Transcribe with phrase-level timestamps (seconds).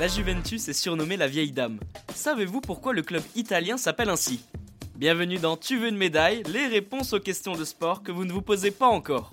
[0.00, 1.78] La Juventus est surnommée la vieille dame.
[2.14, 4.44] Savez-vous pourquoi le club italien s'appelle ainsi?
[4.96, 6.42] Bienvenue dans Tu veux une médaille?
[6.52, 9.32] Les réponses aux questions de sport que vous ne vous posez pas encore.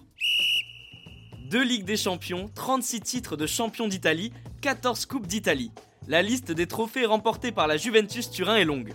[1.50, 5.72] Deux Ligues des Champions, 36 titres de champion d'Italie, 14 Coupes d'Italie.
[6.08, 8.94] La liste des trophées remportés par la Juventus Turin est longue.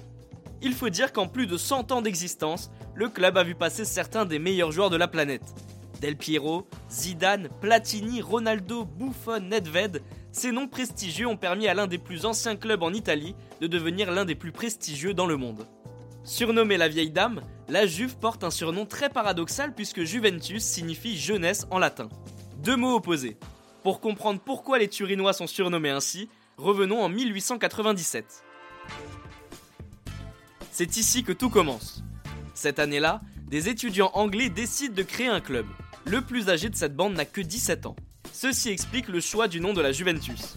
[0.63, 4.25] Il faut dire qu'en plus de 100 ans d'existence, le club a vu passer certains
[4.25, 5.55] des meilleurs joueurs de la planète.
[6.01, 11.99] Del Piero, Zidane, Platini, Ronaldo, Buffon, Nedved, ces noms prestigieux ont permis à l'un des
[11.99, 15.67] plus anciens clubs en Italie de devenir l'un des plus prestigieux dans le monde.
[16.25, 21.67] Surnommée la vieille dame, la Juve porte un surnom très paradoxal puisque Juventus signifie jeunesse
[21.71, 22.09] en latin.
[22.59, 23.39] Deux mots opposés.
[23.83, 26.29] Pour comprendre pourquoi les Turinois sont surnommés ainsi,
[26.59, 28.45] revenons en 1897.
[30.73, 32.03] C'est ici que tout commence.
[32.55, 35.67] Cette année-là, des étudiants anglais décident de créer un club.
[36.09, 37.97] Le plus âgé de cette bande n'a que 17 ans.
[38.33, 40.55] Ceci explique le choix du nom de la Juventus.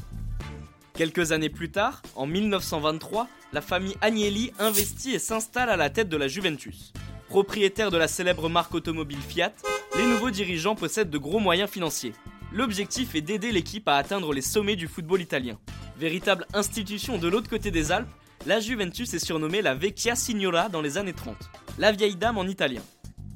[0.93, 6.07] Quelques années plus tard, en 1923, la famille Agnelli investit et s'installe à la tête
[6.07, 6.93] de la Juventus.
[7.29, 9.53] Propriétaire de la célèbre marque automobile Fiat,
[9.97, 12.13] les nouveaux dirigeants possèdent de gros moyens financiers.
[12.53, 15.57] L'objectif est d'aider l'équipe à atteindre les sommets du football italien.
[15.97, 18.07] Véritable institution de l'autre côté des Alpes,
[18.45, 21.35] la Juventus est surnommée la Vecchia Signora dans les années 30,
[21.79, 22.83] la vieille dame en italien.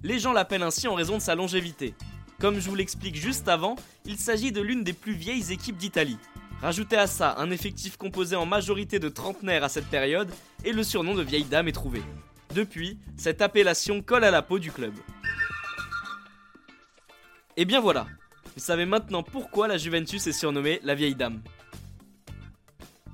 [0.03, 1.95] Les gens l'appellent ainsi en raison de sa longévité,
[2.43, 6.17] comme je vous l'explique juste avant, il s'agit de l'une des plus vieilles équipes d'Italie.
[6.61, 10.29] Rajoutez à ça un effectif composé en majorité de trentenaires à cette période,
[10.65, 12.01] et le surnom de vieille dame est trouvé.
[12.53, 14.93] Depuis, cette appellation colle à la peau du club.
[17.55, 18.07] Et bien voilà,
[18.57, 21.41] vous savez maintenant pourquoi la Juventus est surnommée la vieille dame.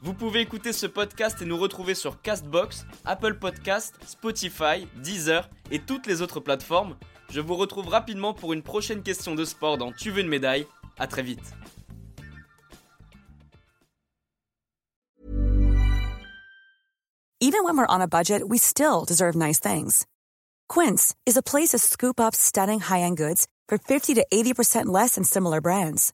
[0.02, 5.80] Vous pouvez écouter ce podcast et nous retrouver sur Castbox, Apple Podcast, Spotify, Deezer et
[5.80, 6.96] toutes les autres plateformes
[7.30, 10.66] Je vous retrouve rapidement pour une prochaine question de sport dans Tu veux une médaille.
[10.98, 11.54] À très vite.
[17.42, 20.06] Even when we're on a budget, we still deserve nice things.
[20.68, 25.16] Quince is a place to scoop up stunning high-end goods for 50 to 80% less
[25.16, 26.14] than similar brands.